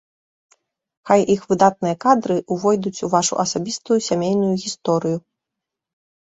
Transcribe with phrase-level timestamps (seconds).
[1.09, 5.17] Хай іх выдатныя кадры увойдуць у вашу асабістую сямейную гісторыю!